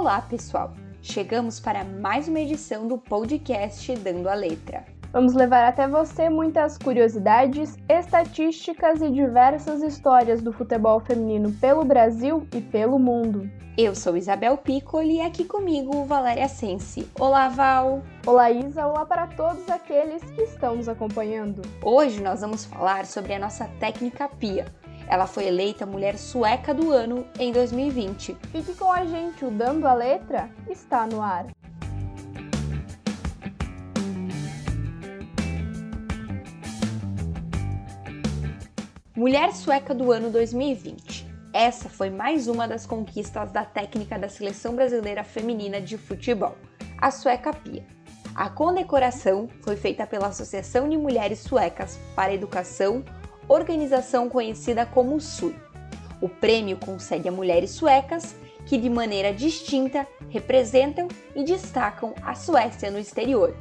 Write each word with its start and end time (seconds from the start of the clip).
Olá, 0.00 0.22
pessoal! 0.22 0.72
Chegamos 1.02 1.60
para 1.60 1.84
mais 1.84 2.26
uma 2.26 2.40
edição 2.40 2.88
do 2.88 2.96
podcast 2.96 3.94
Dando 3.96 4.30
a 4.30 4.34
Letra. 4.34 4.86
Vamos 5.12 5.34
levar 5.34 5.68
até 5.68 5.86
você 5.86 6.30
muitas 6.30 6.78
curiosidades, 6.78 7.76
estatísticas 7.86 9.02
e 9.02 9.10
diversas 9.10 9.82
histórias 9.82 10.40
do 10.40 10.54
futebol 10.54 11.00
feminino 11.00 11.52
pelo 11.52 11.84
Brasil 11.84 12.46
e 12.54 12.62
pelo 12.62 12.98
mundo. 12.98 13.46
Eu 13.76 13.94
sou 13.94 14.16
Isabel 14.16 14.56
Piccoli 14.56 15.16
e 15.16 15.20
aqui 15.20 15.44
comigo 15.44 16.06
Valéria 16.06 16.48
Sense. 16.48 17.06
Olá, 17.20 17.48
Val! 17.48 18.02
Olá, 18.26 18.50
Isa! 18.50 18.86
Olá 18.86 19.04
para 19.04 19.26
todos 19.26 19.68
aqueles 19.68 20.22
que 20.30 20.44
estão 20.44 20.76
nos 20.76 20.88
acompanhando. 20.88 21.60
Hoje 21.84 22.22
nós 22.22 22.40
vamos 22.40 22.64
falar 22.64 23.04
sobre 23.04 23.34
a 23.34 23.38
nossa 23.38 23.66
técnica 23.78 24.30
PIA. 24.30 24.64
Ela 25.10 25.26
foi 25.26 25.48
eleita 25.48 25.84
Mulher 25.84 26.16
Sueca 26.16 26.72
do 26.72 26.92
Ano 26.92 27.26
em 27.36 27.50
2020. 27.50 28.36
Fique 28.52 28.74
com 28.76 28.92
a 28.92 29.04
gente, 29.04 29.44
o 29.44 29.50
Dando 29.50 29.88
a 29.88 29.92
Letra 29.92 30.48
está 30.68 31.04
no 31.04 31.20
ar. 31.20 31.48
Mulher 39.16 39.52
Sueca 39.52 39.92
do 39.92 40.12
Ano 40.12 40.30
2020. 40.30 41.26
Essa 41.52 41.88
foi 41.88 42.08
mais 42.08 42.46
uma 42.46 42.68
das 42.68 42.86
conquistas 42.86 43.50
da 43.50 43.64
técnica 43.64 44.16
da 44.16 44.28
Seleção 44.28 44.76
Brasileira 44.76 45.24
Feminina 45.24 45.80
de 45.80 45.98
Futebol, 45.98 46.56
a 46.96 47.10
Sueca 47.10 47.52
Pia. 47.52 47.84
A 48.32 48.48
condecoração 48.48 49.48
foi 49.62 49.74
feita 49.74 50.06
pela 50.06 50.28
Associação 50.28 50.88
de 50.88 50.96
Mulheres 50.96 51.40
Suecas 51.40 51.98
para 52.14 52.30
a 52.30 52.34
Educação, 52.34 53.04
organização 53.50 54.28
conhecida 54.28 54.86
como 54.86 55.20
SUI. 55.20 55.56
O 56.20 56.28
prêmio 56.28 56.76
concede 56.76 57.28
a 57.28 57.32
mulheres 57.32 57.72
suecas 57.72 58.36
que, 58.64 58.78
de 58.78 58.88
maneira 58.88 59.34
distinta, 59.34 60.06
representam 60.28 61.08
e 61.34 61.42
destacam 61.42 62.14
a 62.22 62.36
Suécia 62.36 62.92
no 62.92 62.98
exterior. 62.98 63.52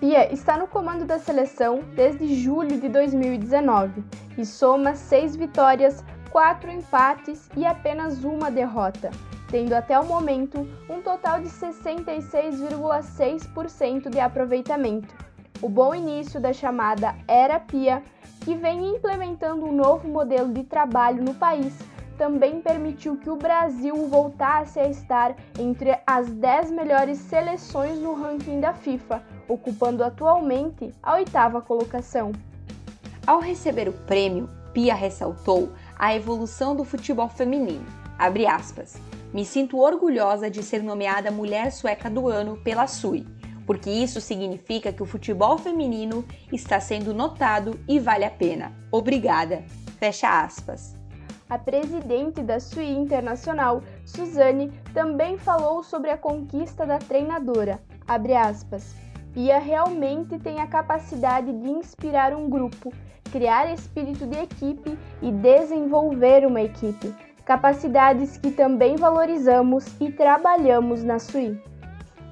Pia 0.00 0.32
está 0.32 0.56
no 0.56 0.66
comando 0.66 1.04
da 1.04 1.20
seleção 1.20 1.84
desde 1.94 2.34
julho 2.34 2.80
de 2.80 2.88
2019 2.88 4.02
e 4.36 4.44
soma 4.44 4.96
seis 4.96 5.36
vitórias, 5.36 6.02
quatro 6.30 6.68
empates 6.68 7.48
e 7.56 7.64
apenas 7.64 8.24
uma 8.24 8.50
derrota, 8.50 9.12
tendo 9.48 9.72
até 9.72 9.96
o 10.00 10.04
momento 10.04 10.68
um 10.88 11.00
total 11.00 11.40
de 11.40 11.48
66,6% 11.48 14.10
de 14.10 14.18
aproveitamento. 14.18 15.27
O 15.60 15.68
bom 15.68 15.92
início 15.92 16.40
da 16.40 16.52
chamada 16.52 17.16
Era 17.26 17.58
Pia, 17.58 18.02
que 18.44 18.54
vem 18.54 18.94
implementando 18.94 19.66
um 19.66 19.72
novo 19.72 20.06
modelo 20.06 20.52
de 20.52 20.62
trabalho 20.62 21.22
no 21.22 21.34
país, 21.34 21.76
também 22.16 22.60
permitiu 22.60 23.16
que 23.16 23.28
o 23.28 23.36
Brasil 23.36 24.06
voltasse 24.06 24.78
a 24.78 24.88
estar 24.88 25.34
entre 25.58 25.98
as 26.06 26.28
10 26.28 26.70
melhores 26.70 27.18
seleções 27.18 27.98
no 27.98 28.14
ranking 28.14 28.60
da 28.60 28.72
FIFA, 28.72 29.22
ocupando 29.48 30.04
atualmente 30.04 30.94
a 31.02 31.14
oitava 31.14 31.60
colocação. 31.60 32.30
Ao 33.26 33.40
receber 33.40 33.88
o 33.88 33.92
prêmio, 33.92 34.48
Pia 34.72 34.94
ressaltou 34.94 35.72
a 35.98 36.14
evolução 36.14 36.76
do 36.76 36.84
futebol 36.84 37.28
feminino. 37.28 37.84
Abre 38.16 38.46
aspas. 38.46 38.96
Me 39.32 39.44
sinto 39.44 39.78
orgulhosa 39.78 40.48
de 40.48 40.62
ser 40.62 40.82
nomeada 40.82 41.30
Mulher 41.30 41.72
Sueca 41.72 42.08
do 42.08 42.28
Ano 42.28 42.56
pela 42.58 42.86
SUI, 42.86 43.26
porque 43.68 43.90
isso 43.90 44.18
significa 44.18 44.90
que 44.90 45.02
o 45.02 45.06
futebol 45.06 45.58
feminino 45.58 46.24
está 46.50 46.80
sendo 46.80 47.12
notado 47.12 47.78
e 47.86 48.00
vale 48.00 48.24
a 48.24 48.30
pena. 48.30 48.72
Obrigada. 48.90 49.62
Fecha 49.98 50.40
aspas. 50.42 50.96
A 51.50 51.58
presidente 51.58 52.42
da 52.42 52.58
SUI 52.58 52.88
Internacional, 52.88 53.82
Suzane, 54.06 54.72
também 54.94 55.36
falou 55.36 55.82
sobre 55.82 56.10
a 56.10 56.16
conquista 56.16 56.86
da 56.86 56.98
treinadora. 56.98 57.78
Abre 58.06 58.34
aspas. 58.34 58.94
Pia 59.34 59.58
realmente 59.58 60.38
tem 60.38 60.62
a 60.62 60.66
capacidade 60.66 61.52
de 61.52 61.68
inspirar 61.68 62.34
um 62.34 62.48
grupo 62.48 62.90
criar 63.30 63.70
espírito 63.74 64.26
de 64.26 64.38
equipe 64.38 64.98
e 65.20 65.30
desenvolver 65.30 66.46
uma 66.46 66.62
equipe, 66.62 67.14
capacidades 67.44 68.38
que 68.38 68.50
também 68.50 68.96
valorizamos 68.96 69.84
e 70.00 70.10
trabalhamos 70.10 71.04
na 71.04 71.18
SUI. 71.18 71.60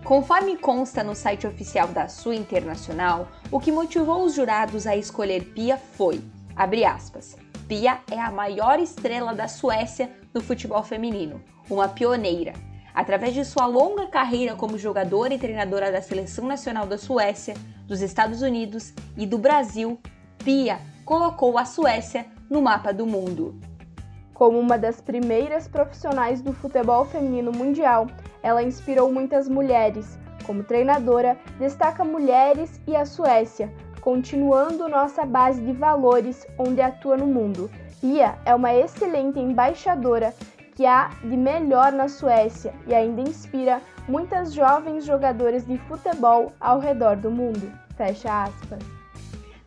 Conforme 0.06 0.56
consta 0.56 1.02
no 1.02 1.16
site 1.16 1.48
oficial 1.48 1.88
da 1.88 2.06
SUI 2.06 2.36
Internacional, 2.36 3.26
o 3.50 3.58
que 3.58 3.72
motivou 3.72 4.22
os 4.22 4.34
jurados 4.34 4.86
a 4.86 4.94
escolher 4.96 5.46
Pia 5.46 5.76
foi, 5.76 6.22
abre 6.54 6.84
aspas, 6.84 7.36
Pia 7.66 7.98
é 8.08 8.16
a 8.16 8.30
maior 8.30 8.78
estrela 8.78 9.34
da 9.34 9.48
Suécia 9.48 10.08
no 10.32 10.40
futebol 10.40 10.84
feminino, 10.84 11.42
uma 11.68 11.88
pioneira. 11.88 12.52
Através 12.94 13.34
de 13.34 13.44
sua 13.44 13.66
longa 13.66 14.06
carreira 14.06 14.54
como 14.54 14.78
jogadora 14.78 15.34
e 15.34 15.38
treinadora 15.40 15.90
da 15.90 16.00
Seleção 16.00 16.46
Nacional 16.46 16.86
da 16.86 16.96
Suécia, 16.96 17.54
dos 17.88 18.00
Estados 18.00 18.42
Unidos 18.42 18.94
e 19.16 19.26
do 19.26 19.38
Brasil, 19.38 19.98
Pia 20.38 20.78
colocou 21.04 21.58
a 21.58 21.64
Suécia 21.64 22.26
no 22.48 22.62
mapa 22.62 22.92
do 22.92 23.06
mundo. 23.06 23.60
Como 24.32 24.56
uma 24.56 24.78
das 24.78 25.00
primeiras 25.00 25.66
profissionais 25.66 26.40
do 26.40 26.52
futebol 26.52 27.04
feminino 27.06 27.50
mundial, 27.50 28.06
ela 28.46 28.62
inspirou 28.62 29.12
muitas 29.12 29.48
mulheres. 29.48 30.16
Como 30.44 30.62
treinadora, 30.62 31.36
destaca 31.58 32.04
mulheres 32.04 32.80
e 32.86 32.94
a 32.94 33.04
Suécia, 33.04 33.72
continuando 34.00 34.88
nossa 34.88 35.26
base 35.26 35.60
de 35.60 35.72
valores 35.72 36.46
onde 36.56 36.80
atua 36.80 37.16
no 37.16 37.26
mundo. 37.26 37.68
Pia 38.00 38.38
é 38.44 38.54
uma 38.54 38.72
excelente 38.72 39.40
embaixadora 39.40 40.32
que 40.76 40.86
há 40.86 41.10
de 41.24 41.36
melhor 41.36 41.90
na 41.90 42.06
Suécia 42.08 42.72
e 42.86 42.94
ainda 42.94 43.20
inspira 43.20 43.82
muitas 44.06 44.54
jovens 44.54 45.04
jogadoras 45.04 45.66
de 45.66 45.76
futebol 45.78 46.52
ao 46.60 46.78
redor 46.78 47.16
do 47.16 47.32
mundo. 47.32 47.72
Fecha 47.96 48.44
aspas. 48.44 48.78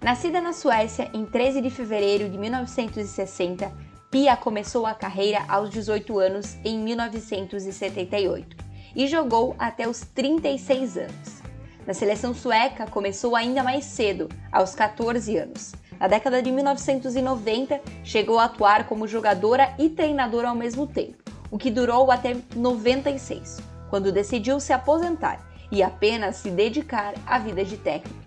Nascida 0.02 0.40
na 0.40 0.54
Suécia 0.54 1.10
em 1.14 1.26
13 1.26 1.62
de 1.62 1.70
fevereiro 1.70 2.30
de 2.30 2.38
1960, 2.38 3.70
Pia 4.10 4.38
começou 4.38 4.86
a 4.86 4.94
carreira 4.94 5.44
aos 5.50 5.70
18 5.70 6.18
anos 6.18 6.56
em 6.64 6.80
1978 6.80 8.69
e 8.96 9.08
jogou 9.08 9.56
até 9.58 9.88
os 9.88 10.02
36 10.02 10.98
anos. 10.98 11.40
Na 11.86 11.94
seleção 11.94 12.34
sueca, 12.34 12.86
começou 12.86 13.36
ainda 13.36 13.64
mais 13.64 13.86
cedo, 13.86 14.30
aos 14.52 14.76
14 14.76 15.38
anos. 15.38 15.74
Na 16.00 16.08
década 16.08 16.42
de 16.42 16.52
1990, 16.52 17.82
chegou 18.04 18.40
a 18.40 18.46
atuar 18.46 18.88
como 18.88 19.08
jogadora 19.08 19.74
e 19.78 19.90
treinadora 19.90 20.50
ao 20.50 20.56
mesmo 20.56 20.88
tempo, 20.88 21.18
o 21.52 21.58
que 21.58 21.72
durou 21.72 22.12
até 22.12 22.38
96, 22.56 23.58
quando 23.90 24.12
decidiu 24.12 24.60
se 24.60 24.72
aposentar 24.72 25.46
e 25.72 25.84
apenas 25.84 26.38
se 26.38 26.50
dedicar 26.50 27.16
à 27.26 27.38
vida 27.40 27.66
de 27.66 27.76
técnico. 27.76 28.20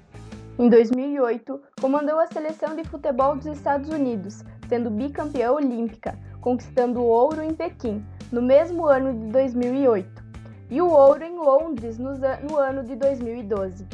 Em 0.58 0.68
2008, 0.68 1.60
comandou 1.80 2.20
a 2.20 2.26
seleção 2.26 2.76
de 2.76 2.84
futebol 2.84 3.34
dos 3.34 3.46
Estados 3.46 3.88
Unidos, 3.88 4.44
sendo 4.68 4.90
bicampeã 4.90 5.50
olímpica, 5.50 6.18
conquistando 6.40 7.00
o 7.00 7.06
ouro 7.06 7.42
em 7.42 7.54
Pequim, 7.54 8.04
no 8.30 8.42
mesmo 8.42 8.86
ano 8.86 9.12
de 9.12 9.32
2008, 9.32 10.21
e 10.72 10.80
o 10.80 10.88
ouro 10.88 11.22
em 11.22 11.36
Londres 11.36 11.98
no 11.98 12.56
ano 12.56 12.82
de 12.82 12.96
2012, 12.96 13.86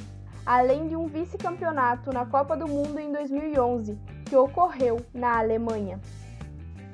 além 0.46 0.86
de 0.86 0.94
um 0.94 1.08
vice-campeonato 1.08 2.12
na 2.12 2.24
Copa 2.24 2.56
do 2.56 2.66
Mundo 2.66 2.98
em 2.98 3.12
2011, 3.12 3.98
que 4.24 4.36
ocorreu 4.36 5.04
na 5.12 5.38
Alemanha. 5.38 6.00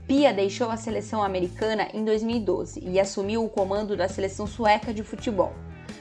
Pia 0.09 0.33
deixou 0.33 0.71
a 0.71 0.77
seleção 0.77 1.23
americana 1.23 1.89
em 1.93 2.05
2012 2.05 2.81
e 2.83 2.99
assumiu 2.99 3.45
o 3.45 3.49
comando 3.51 3.97
da 3.97 4.09
seleção 4.09 4.47
sueca 4.47 4.93
de 4.93 5.03
futebol 5.03 5.53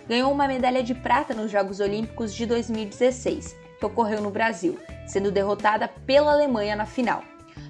ganhou 0.07 0.31
uma 0.31 0.47
medalha 0.47 0.83
de 0.83 0.93
prata 0.93 1.33
nos 1.33 1.51
Jogos 1.51 1.79
Olímpicos 1.79 2.33
de 2.33 2.45
2016, 2.45 3.55
que 3.79 3.85
ocorreu 3.85 4.21
no 4.21 4.29
Brasil, 4.29 4.77
sendo 5.07 5.31
derrotada 5.31 5.87
pela 6.05 6.31
Alemanha 6.31 6.75
na 6.75 6.85
final. 6.85 7.23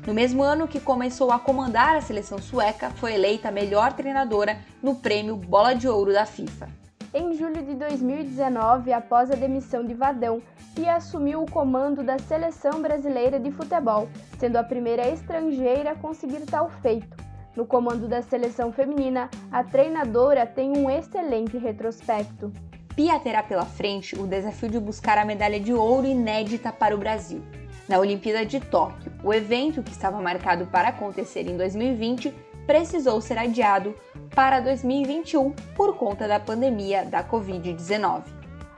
No 0.06 0.14
mesmo 0.14 0.44
ano 0.44 0.68
que 0.68 0.80
começou 0.80 1.32
a 1.32 1.40
comandar 1.40 1.96
a 1.96 2.02
seleção 2.02 2.38
sueca, 2.38 2.90
foi 2.92 3.14
eleita 3.14 3.50
a 3.50 3.52
melhor 3.52 3.94
treinadora 3.94 4.58
no 4.82 4.96
prêmio 4.96 5.36
Bola 5.36 5.74
de 5.74 5.88
Ouro 5.88 6.12
da 6.12 6.26
FIFA. 6.26 6.68
Em 7.14 7.34
julho 7.36 7.64
de 7.64 7.76
2019, 7.76 8.92
após 8.92 9.30
a 9.30 9.36
demissão 9.36 9.86
de 9.86 9.94
Vadão, 9.94 10.42
Pia 10.74 10.96
assumiu 10.96 11.44
o 11.44 11.52
comando 11.52 12.04
da 12.04 12.18
seleção 12.18 12.82
brasileira 12.82 13.40
de 13.40 13.52
futebol, 13.52 14.10
sendo 14.40 14.58
a 14.58 14.64
primeira 14.64 15.08
estrangeira 15.08 15.92
a 15.92 15.96
conseguir 15.96 16.42
tal 16.48 16.70
feito. 16.82 17.16
No 17.56 17.68
comando 17.68 18.08
da 18.08 18.24
seleção 18.24 18.72
feminina, 18.72 19.30
a 19.52 19.64
treinadora 19.64 20.48
tem 20.48 20.76
um 20.76 20.90
excelente 20.90 21.56
retrospecto. 21.56 22.52
Pia 22.96 23.20
terá 23.20 23.44
pela 23.44 23.66
frente 23.66 24.20
o 24.20 24.26
desafio 24.26 24.70
de 24.70 24.80
buscar 24.80 25.20
a 25.20 25.26
medalha 25.26 25.60
de 25.60 25.72
ouro 25.72 26.08
inédita 26.08 26.72
para 26.72 26.96
o 26.96 26.98
Brasil. 26.98 27.44
Na 27.88 28.00
Olimpíada 28.00 28.46
de 28.46 28.60
Tóquio, 28.60 29.12
o 29.24 29.34
evento 29.34 29.84
que 29.84 29.92
estava 29.92 30.22
marcado 30.22 30.66
para 30.68 30.90
acontecer 30.90 31.48
em 31.48 31.58
2020 31.58 32.34
precisou 32.66 33.20
ser 33.20 33.38
adiado 33.38 33.94
para 34.34 34.60
2021 34.62 35.52
por 35.76 35.98
conta 35.98 36.28
da 36.28 36.40
pandemia 36.40 37.04
da 37.06 37.24
Covid-19. 37.24 38.24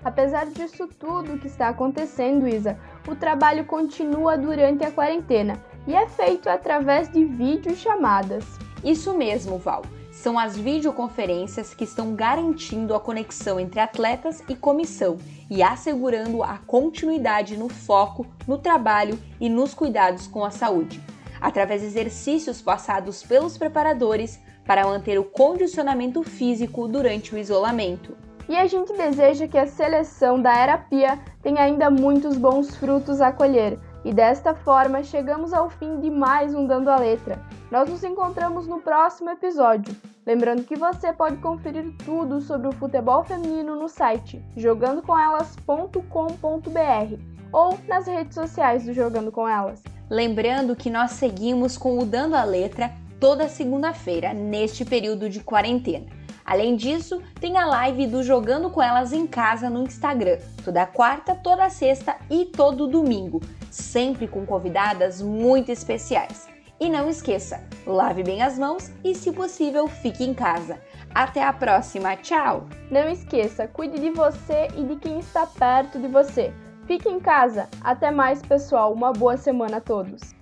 Apesar 0.04 0.46
disso 0.48 0.88
tudo 0.88 1.38
que 1.40 1.48
está 1.48 1.70
acontecendo, 1.70 2.48
Isa, 2.48 2.78
o 3.08 3.16
trabalho 3.16 3.66
continua 3.66 4.38
durante 4.38 4.84
a 4.84 4.92
quarentena 4.92 5.60
e 5.88 5.96
é 5.96 6.08
feito 6.08 6.48
através 6.50 7.12
de 7.12 7.26
vídeos 7.26 7.80
chamadas. 7.80 8.46
Isso 8.84 9.16
mesmo, 9.16 9.58
Val. 9.58 9.84
São 10.16 10.40
as 10.40 10.58
videoconferências 10.58 11.74
que 11.74 11.84
estão 11.84 12.16
garantindo 12.16 12.96
a 12.96 13.00
conexão 13.00 13.60
entre 13.60 13.82
atletas 13.82 14.42
e 14.48 14.56
comissão 14.56 15.18
e 15.50 15.62
assegurando 15.62 16.42
a 16.42 16.58
continuidade 16.58 17.58
no 17.58 17.68
foco, 17.68 18.26
no 18.48 18.58
trabalho 18.58 19.20
e 19.40 19.50
nos 19.50 19.74
cuidados 19.74 20.26
com 20.26 20.46
a 20.46 20.50
saúde, 20.50 21.02
através 21.42 21.82
de 21.82 21.88
exercícios 21.88 22.62
passados 22.62 23.24
pelos 23.24 23.58
preparadores 23.58 24.40
para 24.66 24.86
manter 24.86 25.20
o 25.20 25.26
condicionamento 25.26 26.24
físico 26.24 26.88
durante 26.88 27.36
o 27.36 27.38
isolamento. 27.38 28.18
E 28.48 28.56
a 28.56 28.66
gente 28.68 28.94
deseja 28.94 29.48
que 29.48 29.58
a 29.58 29.68
seleção 29.68 30.42
da 30.42 30.56
Era 30.56 30.78
Pia 30.78 31.20
tenha 31.42 31.62
ainda 31.62 31.90
muitos 31.90 32.38
bons 32.38 32.76
frutos 32.78 33.20
a 33.20 33.32
colher. 33.32 33.78
E 34.04 34.14
desta 34.14 34.56
forma 34.56 35.04
chegamos 35.04 35.52
ao 35.52 35.70
fim 35.70 36.00
de 36.00 36.10
mais 36.10 36.54
um 36.54 36.66
Dando 36.66 36.90
a 36.90 36.98
Letra. 36.98 37.40
Nós 37.76 37.90
nos 37.90 38.06
encontramos 38.06 38.68
no 38.68 38.80
próximo 38.80 39.32
episódio. 39.32 39.94
Lembrando 40.26 40.64
que 40.64 40.78
você 40.78 41.12
pode 41.12 41.36
conferir 41.42 41.94
tudo 42.06 42.40
sobre 42.40 42.70
o 42.70 42.72
futebol 42.72 43.26
feminino 43.26 43.76
no 43.76 43.90
site 43.90 44.42
jogandocomelas.com.br 44.56 47.20
ou 47.52 47.78
nas 47.86 48.08
redes 48.08 48.34
sociais 48.34 48.86
do 48.86 48.94
Jogando 48.94 49.30
com 49.30 49.46
Elas. 49.46 49.84
Lembrando 50.10 50.74
que 50.74 50.90
nós 50.90 51.12
seguimos 51.12 51.78
com 51.78 52.00
o 52.00 52.06
Dando 52.06 52.36
a 52.36 52.46
Letra 52.46 52.94
toda 53.20 53.50
segunda-feira 53.50 54.34
neste 54.34 54.86
período 54.86 55.30
de 55.30 55.42
quarentena. 55.42 56.06
Além 56.46 56.78
disso, 56.78 57.22
tem 57.42 57.58
a 57.58 57.66
live 57.66 58.08
do 58.08 58.24
Jogando 58.24 58.70
com 58.70 58.82
Elas 58.82 59.12
em 59.12 59.28
Casa 59.28 59.70
no 59.70 59.84
Instagram, 59.84 60.38
toda 60.64 60.86
quarta, 60.86 61.36
toda 61.36 61.70
sexta 61.70 62.16
e 62.30 62.46
todo 62.46 62.88
domingo, 62.88 63.42
sempre 63.70 64.30
com 64.30 64.46
convidadas 64.46 65.22
muito 65.22 65.74
especiais. 65.74 66.55
E 66.80 66.90
não 66.90 67.10
esqueça, 67.10 67.64
lave 67.88 68.22
bem 68.22 68.42
as 68.42 68.60
mãos 68.60 68.92
e, 69.04 69.16
se 69.16 69.32
possível, 69.32 69.88
fique 69.88 70.24
em 70.24 70.34
casa. 70.34 70.82
Até 71.14 71.42
a 71.42 71.54
próxima, 71.54 72.18
tchau! 72.18 72.68
Não 72.92 73.10
esqueça, 73.10 73.68
cuide 73.68 73.98
de 74.00 74.10
você 74.10 74.68
e 74.76 74.84
de 74.84 74.98
quem 74.98 75.20
está 75.20 75.48
perto 75.48 75.98
de 75.98 76.10
você. 76.10 76.54
Fique 76.86 77.08
em 77.08 77.20
casa. 77.20 77.70
Até 77.82 78.12
mais, 78.12 78.42
pessoal. 78.42 78.94
Uma 78.94 79.14
boa 79.14 79.38
semana 79.38 79.78
a 79.78 79.82
todos. 79.82 80.36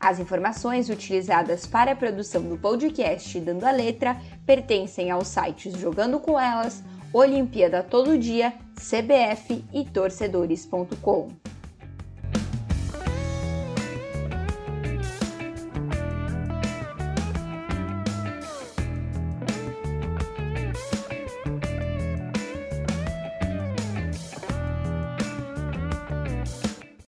As 0.00 0.18
informações 0.18 0.88
utilizadas 0.88 1.66
para 1.66 1.92
a 1.92 1.96
produção 1.96 2.42
do 2.42 2.56
podcast 2.56 3.38
Dando 3.40 3.64
a 3.64 3.70
Letra 3.70 4.16
pertencem 4.46 5.10
aos 5.10 5.28
sites 5.28 5.74
Jogando 5.74 6.20
com 6.20 6.38
Elas, 6.38 6.82
Olimpíada 7.12 7.82
Todo 7.82 8.18
Dia, 8.18 8.52
CBF 8.76 9.64
e 9.72 9.84
torcedores.com. 9.84 11.28